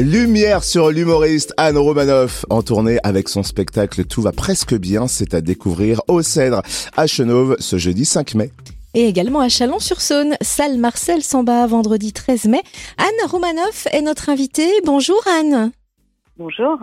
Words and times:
Lumière 0.00 0.62
sur 0.62 0.90
l'humoriste 0.90 1.52
Anne 1.56 1.76
Romanoff 1.76 2.46
en 2.50 2.62
tournée 2.62 2.98
avec 3.02 3.28
son 3.28 3.42
spectacle 3.42 4.04
Tout 4.04 4.22
va 4.22 4.30
presque 4.30 4.76
bien. 4.76 5.08
C'est 5.08 5.34
à 5.34 5.40
découvrir 5.40 6.02
au 6.06 6.22
Cèdre 6.22 6.62
à 6.96 7.08
Chenauve 7.08 7.56
ce 7.58 7.78
jeudi 7.78 8.04
5 8.04 8.36
mai. 8.36 8.52
Et 8.94 9.08
également 9.08 9.40
à 9.40 9.48
Chalon-sur-Saône, 9.48 10.36
salle 10.40 10.78
Marcel 10.78 11.24
Samba, 11.24 11.66
vendredi 11.66 12.12
13 12.12 12.44
mai. 12.44 12.62
Anne 12.96 13.28
Romanoff 13.28 13.88
est 13.90 14.02
notre 14.02 14.28
invitée. 14.28 14.70
Bonjour 14.84 15.20
Anne. 15.40 15.72
Bonjour. 16.36 16.78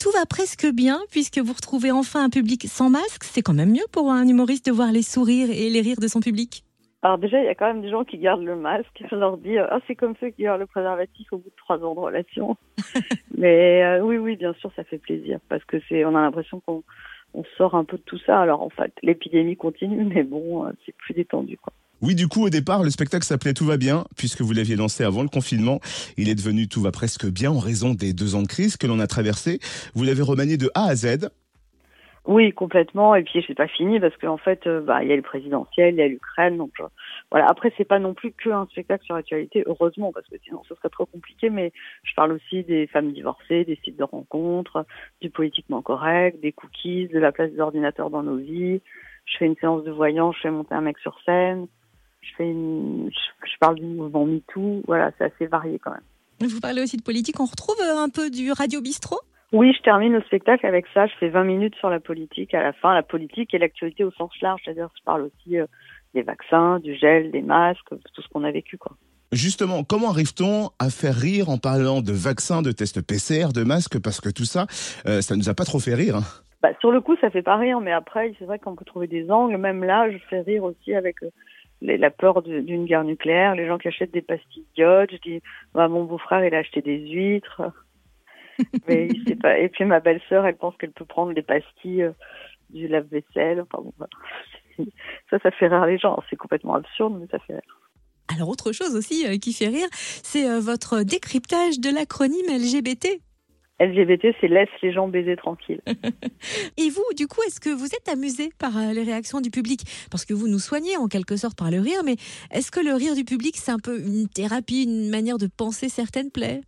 Tout 0.00 0.10
va 0.12 0.24
presque 0.24 0.66
bien 0.66 1.02
puisque 1.10 1.38
vous 1.38 1.52
retrouvez 1.52 1.90
enfin 1.90 2.24
un 2.24 2.30
public 2.30 2.66
sans 2.66 2.88
masque. 2.88 3.24
C'est 3.30 3.42
quand 3.42 3.52
même 3.52 3.72
mieux 3.72 3.86
pour 3.92 4.10
un 4.10 4.26
humoriste 4.26 4.64
de 4.64 4.72
voir 4.72 4.90
les 4.90 5.02
sourires 5.02 5.50
et 5.50 5.68
les 5.68 5.82
rires 5.82 6.00
de 6.00 6.08
son 6.08 6.20
public. 6.20 6.64
Alors 7.04 7.18
déjà, 7.18 7.38
il 7.38 7.44
y 7.44 7.48
a 7.48 7.54
quand 7.54 7.66
même 7.66 7.82
des 7.82 7.90
gens 7.90 8.02
qui 8.02 8.16
gardent 8.16 8.44
le 8.44 8.56
masque. 8.56 9.04
Je 9.10 9.14
leur 9.14 9.36
dis, 9.36 9.58
ah, 9.58 9.78
c'est 9.86 9.94
comme 9.94 10.14
ceux 10.20 10.30
qui 10.30 10.44
gardent 10.44 10.60
le 10.60 10.66
préservatif 10.66 11.30
au 11.34 11.36
bout 11.36 11.50
de 11.50 11.56
trois 11.56 11.76
ans 11.84 11.94
de 11.94 12.00
relation. 12.00 12.56
Mais 13.36 13.84
euh, 13.84 14.00
oui, 14.00 14.16
oui, 14.16 14.36
bien 14.36 14.54
sûr, 14.54 14.72
ça 14.74 14.84
fait 14.84 14.96
plaisir 14.96 15.38
parce 15.50 15.62
que 15.66 15.76
c'est, 15.86 16.06
on 16.06 16.16
a 16.16 16.22
l'impression 16.22 16.60
qu'on 16.60 16.82
on 17.34 17.44
sort 17.58 17.74
un 17.74 17.84
peu 17.84 17.98
de 17.98 18.02
tout 18.02 18.18
ça. 18.24 18.40
Alors 18.40 18.62
en 18.62 18.70
fait, 18.70 18.94
l'épidémie 19.02 19.54
continue, 19.54 20.02
mais 20.14 20.22
bon, 20.22 20.64
euh, 20.64 20.70
c'est 20.86 20.96
plus 20.96 21.12
détendu, 21.12 21.58
quoi. 21.58 21.74
Oui, 22.00 22.14
du 22.14 22.26
coup, 22.26 22.44
au 22.44 22.50
départ, 22.50 22.82
le 22.82 22.90
spectacle 22.90 23.24
s'appelait 23.24 23.54
Tout 23.54 23.66
va 23.66 23.76
bien, 23.76 24.06
puisque 24.16 24.40
vous 24.40 24.52
l'aviez 24.52 24.76
lancé 24.76 25.04
avant 25.04 25.22
le 25.22 25.28
confinement. 25.28 25.80
Il 26.16 26.30
est 26.30 26.34
devenu 26.34 26.68
Tout 26.68 26.80
va 26.80 26.90
presque 26.90 27.26
bien 27.26 27.50
en 27.50 27.58
raison 27.58 27.92
des 27.92 28.14
deux 28.14 28.34
ans 28.34 28.42
de 28.42 28.48
crise 28.48 28.78
que 28.78 28.86
l'on 28.86 28.98
a 28.98 29.06
traversé. 29.06 29.58
Vous 29.94 30.04
l'avez 30.04 30.22
remanié 30.22 30.56
de 30.56 30.70
A 30.74 30.86
à 30.86 30.94
Z. 30.96 31.28
Oui, 32.26 32.52
complètement. 32.52 33.14
Et 33.14 33.22
puis 33.22 33.44
c'est 33.46 33.54
pas 33.54 33.68
fini 33.68 34.00
parce 34.00 34.16
qu'en 34.16 34.38
fait, 34.38 34.66
euh, 34.66 34.80
bah 34.80 35.02
il 35.02 35.10
y 35.10 35.12
a 35.12 35.16
le 35.16 35.22
présidentiel, 35.22 35.94
il 35.94 35.98
y 35.98 36.02
a 36.02 36.08
l'Ukraine, 36.08 36.56
donc 36.56 36.72
euh, 36.80 36.86
voilà. 37.30 37.46
Après, 37.48 37.72
c'est 37.76 37.84
pas 37.84 37.98
non 37.98 38.14
plus 38.14 38.32
que 38.32 38.48
un 38.48 38.66
spectacle 38.66 39.04
sur 39.04 39.14
l'actualité, 39.14 39.62
heureusement, 39.66 40.10
parce 40.10 40.26
que 40.28 40.36
sinon 40.42 40.62
ce 40.66 40.74
serait 40.74 40.88
trop 40.88 41.04
compliqué. 41.04 41.50
Mais 41.50 41.72
je 42.02 42.14
parle 42.14 42.32
aussi 42.32 42.64
des 42.64 42.86
femmes 42.86 43.12
divorcées, 43.12 43.64
des 43.64 43.78
sites 43.84 43.98
de 43.98 44.04
rencontres, 44.04 44.86
du 45.20 45.28
politiquement 45.28 45.82
correct, 45.82 46.40
des 46.40 46.52
cookies, 46.52 47.08
de 47.08 47.18
la 47.18 47.30
place 47.30 47.50
des 47.52 47.60
ordinateurs 47.60 48.08
dans 48.08 48.22
nos 48.22 48.36
vies. 48.36 48.80
Je 49.26 49.36
fais 49.38 49.46
une 49.46 49.56
séance 49.56 49.84
de 49.84 49.90
voyance, 49.90 50.34
je 50.36 50.42
fais 50.42 50.50
monter 50.50 50.74
un 50.74 50.80
mec 50.80 50.98
sur 50.98 51.18
scène. 51.26 51.66
Je 52.22 52.30
fais 52.36 52.48
une, 52.48 53.10
je, 53.12 53.46
je 53.46 53.58
parle 53.58 53.74
du 53.74 53.84
mouvement 53.84 54.24
MeToo. 54.24 54.82
Voilà, 54.86 55.12
c'est 55.18 55.24
assez 55.24 55.46
varié 55.46 55.78
quand 55.78 55.90
même. 55.90 56.48
Vous 56.48 56.60
parlez 56.60 56.82
aussi 56.82 56.96
de 56.96 57.02
politique. 57.02 57.38
On 57.38 57.44
retrouve 57.44 57.76
euh, 57.82 57.98
un 57.98 58.08
peu 58.08 58.30
du 58.30 58.50
radio 58.50 58.80
bistrot 58.80 59.20
oui, 59.54 59.72
je 59.72 59.82
termine 59.82 60.12
le 60.12 60.20
spectacle 60.22 60.66
avec 60.66 60.84
ça. 60.92 61.06
Je 61.06 61.14
fais 61.20 61.28
20 61.28 61.44
minutes 61.44 61.76
sur 61.76 61.88
la 61.88 62.00
politique 62.00 62.52
à 62.54 62.62
la 62.62 62.72
fin, 62.72 62.92
la 62.92 63.04
politique 63.04 63.54
et 63.54 63.58
l'actualité 63.58 64.02
au 64.02 64.10
sens 64.10 64.32
large. 64.42 64.60
C'est-à-dire, 64.64 64.88
je 64.98 65.04
parle 65.04 65.22
aussi 65.22 65.58
euh, 65.58 65.66
des 66.12 66.22
vaccins, 66.22 66.80
du 66.80 66.96
gel, 66.96 67.30
des 67.30 67.40
masques, 67.40 67.88
tout 67.88 68.20
ce 68.20 68.28
qu'on 68.30 68.42
a 68.42 68.50
vécu, 68.50 68.78
quoi. 68.78 68.96
Justement, 69.30 69.84
comment 69.84 70.10
arrive-t-on 70.10 70.70
à 70.80 70.90
faire 70.90 71.14
rire 71.14 71.50
en 71.50 71.58
parlant 71.58 72.02
de 72.02 72.12
vaccins, 72.12 72.62
de 72.62 72.72
tests 72.72 73.00
PCR, 73.00 73.52
de 73.54 73.62
masques? 73.62 74.02
Parce 74.02 74.20
que 74.20 74.28
tout 74.28 74.44
ça, 74.44 74.66
euh, 75.06 75.20
ça 75.20 75.36
nous 75.36 75.48
a 75.48 75.54
pas 75.54 75.64
trop 75.64 75.78
fait 75.78 75.94
rire. 75.94 76.16
Hein. 76.16 76.24
Bah, 76.60 76.70
sur 76.80 76.90
le 76.90 77.00
coup, 77.00 77.14
ça 77.20 77.30
fait 77.30 77.42
pas 77.42 77.56
rire, 77.56 77.80
mais 77.80 77.92
après, 77.92 78.34
c'est 78.40 78.46
vrai 78.46 78.58
qu'on 78.58 78.74
peut 78.74 78.84
trouver 78.84 79.06
des 79.06 79.30
angles. 79.30 79.56
Même 79.56 79.84
là, 79.84 80.10
je 80.10 80.18
fais 80.30 80.40
rire 80.40 80.64
aussi 80.64 80.94
avec 80.94 81.22
euh, 81.22 81.30
la 81.80 82.10
peur 82.10 82.42
d'une 82.42 82.86
guerre 82.86 83.04
nucléaire, 83.04 83.54
les 83.54 83.68
gens 83.68 83.78
qui 83.78 83.86
achètent 83.86 84.12
des 84.12 84.22
pastilles 84.22 84.66
d'iode. 84.74 85.10
Je 85.12 85.30
dis, 85.30 85.42
bah, 85.74 85.86
mon 85.86 86.02
beau-frère, 86.02 86.44
il 86.44 86.52
a 86.56 86.58
acheté 86.58 86.82
des 86.82 86.98
huîtres. 86.98 87.62
mais 88.88 89.08
il 89.08 89.24
sait 89.26 89.36
pas. 89.36 89.58
Et 89.58 89.68
puis 89.68 89.84
ma 89.84 90.00
belle-sœur, 90.00 90.46
elle 90.46 90.56
pense 90.56 90.76
qu'elle 90.76 90.92
peut 90.92 91.04
prendre 91.04 91.32
des 91.32 91.42
pastilles 91.42 92.02
euh, 92.02 92.12
du 92.70 92.88
lave-vaisselle. 92.88 93.60
Enfin 93.60 93.82
bon, 93.82 93.92
voilà. 93.98 94.10
ça, 95.30 95.38
ça 95.38 95.50
fait 95.50 95.68
rire 95.68 95.86
les 95.86 95.98
gens. 95.98 96.22
C'est 96.30 96.36
complètement 96.36 96.74
absurde, 96.74 97.16
mais 97.20 97.26
ça 97.30 97.38
fait 97.40 97.54
rire. 97.54 97.80
Alors 98.34 98.48
autre 98.48 98.72
chose 98.72 98.96
aussi 98.96 99.26
euh, 99.26 99.36
qui 99.36 99.52
fait 99.52 99.68
rire, 99.68 99.88
c'est 99.92 100.48
euh, 100.48 100.60
votre 100.60 101.02
décryptage 101.02 101.78
de 101.78 101.90
l'acronyme 101.90 102.46
LGBT. 102.48 103.20
LGBT, 103.80 104.28
c'est 104.40 104.46
laisse 104.46 104.68
les 104.82 104.92
gens 104.92 105.08
baiser 105.08 105.36
tranquille. 105.36 105.80
Et 106.76 106.90
vous, 106.90 107.04
du 107.16 107.26
coup, 107.26 107.42
est-ce 107.46 107.58
que 107.58 107.70
vous 107.70 107.86
êtes 107.86 108.08
amusé 108.08 108.50
par 108.58 108.70
les 108.92 109.02
réactions 109.02 109.40
du 109.40 109.50
public? 109.50 109.80
Parce 110.12 110.24
que 110.24 110.32
vous 110.32 110.46
nous 110.46 110.60
soignez 110.60 110.96
en 110.96 111.08
quelque 111.08 111.36
sorte 111.36 111.58
par 111.58 111.72
le 111.72 111.80
rire, 111.80 112.02
mais 112.04 112.14
est-ce 112.52 112.70
que 112.70 112.78
le 112.78 112.94
rire 112.94 113.16
du 113.16 113.24
public, 113.24 113.56
c'est 113.56 113.72
un 113.72 113.80
peu 113.80 113.98
une 113.98 114.28
thérapie, 114.28 114.84
une 114.84 115.10
manière 115.10 115.38
de 115.38 115.48
penser 115.48 115.88
certaines 115.88 116.30
plaies? 116.30 116.60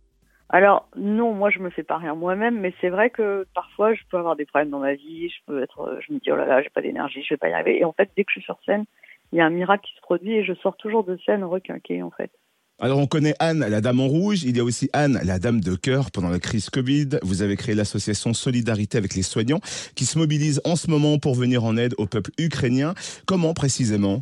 Alors 0.49 0.87
non, 0.95 1.33
moi 1.33 1.49
je 1.49 1.59
me 1.59 1.69
fais 1.69 1.83
pas 1.83 1.97
rien 1.97 2.15
moi-même, 2.15 2.59
mais 2.59 2.73
c'est 2.79 2.89
vrai 2.89 3.09
que 3.09 3.45
parfois 3.53 3.93
je 3.93 4.01
peux 4.09 4.17
avoir 4.17 4.35
des 4.35 4.45
problèmes 4.45 4.69
dans 4.69 4.79
ma 4.79 4.93
vie, 4.93 5.29
je 5.29 5.35
peux 5.45 5.61
être, 5.61 5.99
je 6.05 6.13
me 6.13 6.19
dis 6.19 6.31
oh 6.31 6.35
là 6.35 6.45
là, 6.45 6.61
j'ai 6.61 6.69
pas 6.69 6.81
d'énergie, 6.81 7.21
je 7.23 7.33
vais 7.33 7.37
pas 7.37 7.49
y 7.49 7.53
arriver. 7.53 7.79
Et 7.79 7.85
en 7.85 7.91
fait, 7.91 8.09
dès 8.15 8.23
que 8.23 8.31
je 8.31 8.39
suis 8.39 8.45
sur 8.45 8.57
scène, 8.65 8.85
il 9.33 9.37
y 9.37 9.41
a 9.41 9.45
un 9.45 9.49
miracle 9.49 9.85
qui 9.85 9.95
se 9.95 10.01
produit 10.01 10.35
et 10.35 10.45
je 10.45 10.53
sors 10.53 10.77
toujours 10.77 11.03
de 11.03 11.17
scène 11.25 11.43
requinquée 11.43 12.01
en 12.01 12.11
fait. 12.11 12.31
Alors 12.79 12.99
on 12.99 13.07
connaît 13.07 13.33
Anne, 13.39 13.65
la 13.67 13.81
dame 13.81 13.99
en 13.99 14.07
rouge, 14.07 14.43
il 14.43 14.55
y 14.55 14.59
a 14.59 14.63
aussi 14.63 14.87
Anne, 14.93 15.19
la 15.23 15.39
dame 15.39 15.61
de 15.61 15.75
cœur 15.75 16.11
pendant 16.11 16.29
la 16.29 16.39
crise 16.39 16.69
Covid. 16.69 17.19
Vous 17.23 17.41
avez 17.41 17.57
créé 17.57 17.73
l'association 17.73 18.33
Solidarité 18.33 18.99
avec 18.99 19.15
les 19.15 19.23
soignants 19.23 19.59
qui 19.95 20.05
se 20.05 20.17
mobilise 20.17 20.61
en 20.63 20.75
ce 20.75 20.89
moment 20.89 21.17
pour 21.17 21.33
venir 21.33 21.63
en 21.65 21.75
aide 21.75 21.95
au 21.97 22.05
peuple 22.05 22.29
ukrainien. 22.37 22.93
Comment 23.25 23.53
précisément? 23.53 24.21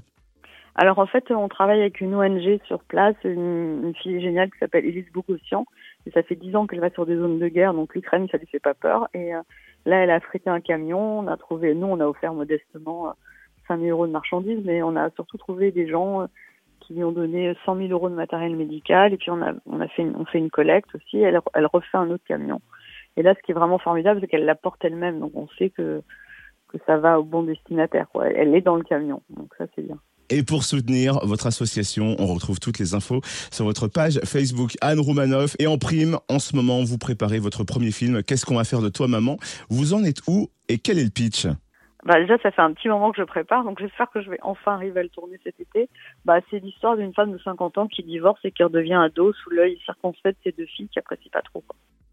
Alors 0.76 1.00
en 1.00 1.06
fait, 1.06 1.32
on 1.32 1.48
travaille 1.48 1.80
avec 1.80 2.02
une 2.02 2.16
ONG 2.16 2.60
sur 2.66 2.84
place, 2.84 3.16
une, 3.24 3.94
fille 3.96 4.22
géniale 4.22 4.52
qui 4.52 4.60
s'appelle 4.60 4.86
Elise 4.86 5.10
Bogossian. 5.14 5.66
Et 6.06 6.12
ça 6.12 6.22
fait 6.22 6.36
dix 6.36 6.56
ans 6.56 6.68
qu'elle 6.68 6.82
va 6.82 6.90
sur 6.90 7.06
des 7.06 7.16
zones 7.16 7.40
de 7.40 7.48
guerre, 7.48 7.74
donc 7.74 7.96
l'Ukraine, 7.96 8.28
ça 8.30 8.38
lui 8.38 8.46
fait 8.48 8.60
pas 8.60 8.74
peur. 8.74 9.08
Et 9.14 9.34
euh, 9.34 9.42
là, 9.86 10.04
elle 10.04 10.12
a 10.12 10.16
affrété 10.16 10.50
un 10.50 10.60
camion. 10.60 11.20
On 11.20 11.28
a 11.28 11.38
trouvé, 11.38 11.74
nous, 11.74 11.88
on 11.88 12.00
a 12.02 12.06
offert 12.06 12.34
modestement 12.34 13.14
5 13.68 13.76
euh, 13.76 13.84
000 13.84 13.90
euros 13.92 14.06
de 14.06 14.12
marchandises, 14.12 14.62
mais 14.66 14.84
on 14.84 14.98
a 14.98 15.10
surtout 15.12 15.38
trouvé 15.38 15.72
des 15.72 15.88
gens 15.88 16.24
euh, 16.24 16.26
qui 16.82 16.94
lui 16.94 17.04
ont 17.06 17.14
donné 17.14 17.56
100 17.66 17.78
000 17.78 17.90
euros 17.90 18.10
de 18.10 18.16
matériel 18.16 18.56
médical. 18.56 19.14
Et 19.14 19.18
puis 19.18 19.32
on 19.32 19.42
a, 19.42 19.54
on 19.66 19.80
a 19.80 19.88
fait, 19.88 20.02
une, 20.02 20.16
on 20.18 20.26
fait 20.26 20.40
une 20.40 20.52
collecte 20.52 20.94
aussi. 20.94 21.20
Elle, 21.20 21.40
elle 21.54 21.68
refait 21.68 21.98
un 21.98 22.10
autre 22.12 22.26
camion. 22.28 22.60
Et 23.16 23.24
là, 23.24 23.34
ce 23.34 23.42
qui 23.44 23.52
est 23.52 23.56
vraiment 23.56 23.80
formidable, 23.80 24.20
c'est 24.20 24.28
qu'elle 24.28 24.46
la 24.46 24.56
porte 24.56 24.84
elle-même. 24.84 25.22
Donc 25.22 25.32
on 25.36 25.48
sait 25.58 25.70
que 25.70 26.02
que 26.68 26.78
ça 26.86 26.98
va 26.98 27.20
au 27.20 27.24
bon 27.24 27.44
destinataire. 27.44 28.08
Quoi. 28.10 28.28
Elle 28.30 28.56
est 28.56 28.62
dans 28.62 28.76
le 28.76 28.84
camion, 28.84 29.22
donc 29.30 29.54
ça 29.58 29.66
c'est 29.76 29.84
bien. 29.84 30.00
Et 30.30 30.44
pour 30.44 30.64
soutenir 30.64 31.20
votre 31.24 31.48
association, 31.48 32.16
on 32.20 32.26
retrouve 32.26 32.60
toutes 32.60 32.80
les 32.80 32.94
infos 32.94 33.22
sur 33.52 33.66
votre 33.66 33.88
page 33.88 34.20
Facebook 34.24 34.76
Anne 34.82 35.00
Roumanoff. 35.00 35.56
Et 35.60 35.68
en 35.68 35.78
prime, 35.78 36.18
en 36.30 36.40
ce 36.40 36.56
moment, 36.56 36.84
vous 36.84 36.98
préparez 36.98 37.40
votre 37.40 37.64
premier 37.64 37.92
film. 37.92 38.24
Qu'est-ce 38.24 38.46
qu'on 38.46 38.56
va 38.56 38.64
faire 38.64 38.82
de 38.82 38.90
toi, 38.90 39.08
maman? 39.08 39.38
Vous 39.70 39.94
en 39.94 40.04
êtes 40.04 40.22
où 40.28 40.50
et 40.68 40.80
quel 40.80 41.00
est 41.00 41.04
le 41.04 41.10
pitch? 41.10 41.48
Bah 42.06 42.20
déjà, 42.20 42.38
ça 42.38 42.52
fait 42.52 42.62
un 42.62 42.72
petit 42.72 42.88
moment 42.88 43.12
que 43.12 43.18
je 43.18 43.26
prépare, 43.26 43.64
donc 43.64 43.80
j'espère 43.80 44.12
que 44.12 44.22
je 44.22 44.30
vais 44.30 44.38
enfin 44.44 44.74
arriver 44.74 45.00
à 45.00 45.04
le 45.04 45.10
tourner 45.10 45.40
cet 45.44 45.60
été. 45.60 45.90
Bah, 46.24 46.40
c'est 46.52 46.60
l'histoire 46.60 46.96
d'une 46.96 47.14
femme 47.16 47.32
de 47.32 47.40
50 47.40 47.80
ans 47.80 47.88
qui 47.88 48.04
divorce 48.04 48.40
et 48.44 48.52
qui 48.52 48.62
redevient 48.62 48.94
ado 48.94 49.34
sous 49.34 49.50
l'œil 49.50 49.80
circonspect 49.86 50.38
de 50.46 50.52
ses 50.52 50.56
deux 50.56 50.68
filles 50.68 50.88
qui 50.90 51.00
apprécient 51.00 51.32
pas 51.34 51.42
trop. 51.42 51.64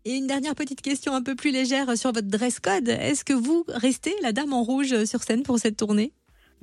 Et 0.06 0.14
une 0.14 0.26
dernière 0.26 0.54
petite 0.54 0.80
question 0.80 1.14
un 1.14 1.22
peu 1.22 1.34
plus 1.34 1.52
légère 1.52 1.94
sur 1.98 2.10
votre 2.12 2.26
dress 2.26 2.58
code. 2.58 2.88
Est-ce 2.88 3.22
que 3.22 3.34
vous 3.34 3.64
restez 3.68 4.14
la 4.22 4.32
dame 4.32 4.54
en 4.54 4.62
rouge 4.62 5.04
sur 5.04 5.20
scène 5.20 5.42
pour 5.42 5.58
cette 5.58 5.76
tournée? 5.76 6.12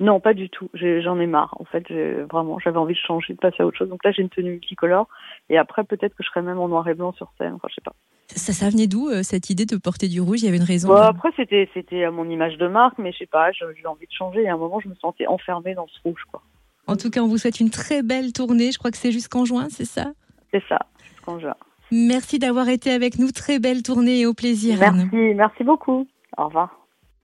Non, 0.00 0.18
pas 0.18 0.32
du 0.32 0.48
tout. 0.48 0.68
J'en 0.74 1.20
ai, 1.20 1.26
marre. 1.26 1.54
En 1.60 1.64
fait, 1.64 1.84
vraiment, 2.30 2.58
j'avais 2.58 2.78
envie 2.78 2.94
de 2.94 2.98
changer, 2.98 3.34
de 3.34 3.38
passer 3.38 3.62
à 3.62 3.66
autre 3.66 3.76
chose. 3.76 3.90
Donc 3.90 4.02
là, 4.02 4.12
j'ai 4.12 4.22
une 4.22 4.30
tenue 4.30 4.52
multicolore. 4.52 5.06
Et 5.50 5.58
après, 5.58 5.84
peut-être 5.84 6.16
que 6.16 6.22
je 6.24 6.28
serai 6.28 6.40
même 6.40 6.58
en 6.58 6.68
noir 6.68 6.88
et 6.88 6.94
blanc 6.94 7.12
sur 7.12 7.30
scène. 7.36 7.52
Enfin, 7.54 7.68
je 7.68 7.74
sais 7.74 7.82
pas. 7.84 7.92
Ça, 8.28 8.54
ça 8.54 8.70
venait 8.70 8.86
d'où 8.86 9.08
euh, 9.08 9.22
cette 9.22 9.50
idée 9.50 9.66
de 9.66 9.76
porter 9.76 10.08
du 10.08 10.20
rouge? 10.22 10.40
Il 10.40 10.46
y 10.46 10.48
avait 10.48 10.56
une 10.56 10.62
raison 10.62 10.88
bon, 10.88 10.94
Après, 10.94 11.28
c'était, 11.36 11.68
c'était 11.74 12.10
mon 12.10 12.28
image 12.30 12.56
de 12.56 12.66
marque, 12.66 12.96
mais 12.98 13.12
je 13.12 13.18
sais 13.18 13.26
pas. 13.26 13.52
J'ai 13.52 13.64
envie 13.86 14.06
de 14.06 14.12
changer. 14.12 14.42
Et 14.42 14.48
à 14.48 14.54
un 14.54 14.56
moment, 14.56 14.80
je 14.80 14.88
me 14.88 14.94
sentais 14.94 15.26
enfermée 15.26 15.74
dans 15.74 15.86
ce 15.86 16.00
rouge, 16.02 16.22
quoi. 16.32 16.40
En 16.86 16.96
tout 16.96 17.10
cas, 17.10 17.20
on 17.20 17.28
vous 17.28 17.38
souhaite 17.38 17.60
une 17.60 17.70
très 17.70 18.02
belle 18.02 18.32
tournée. 18.32 18.72
Je 18.72 18.78
crois 18.78 18.90
que 18.90 18.96
c'est 18.96 19.12
jusqu'en 19.12 19.44
juin, 19.44 19.68
c'est 19.70 19.84
ça? 19.84 20.12
C'est 20.50 20.62
ça, 20.66 20.78
jusqu'en 21.04 21.38
juin. 21.38 21.54
Merci 21.92 22.38
d'avoir 22.38 22.68
été 22.68 22.90
avec 22.90 23.18
nous. 23.18 23.30
Très 23.32 23.58
belle 23.58 23.82
tournée 23.82 24.20
et 24.20 24.26
au 24.26 24.34
plaisir. 24.34 24.78
Merci, 24.80 25.34
merci 25.34 25.62
beaucoup. 25.62 26.06
Au 26.38 26.46
revoir. 26.46 26.79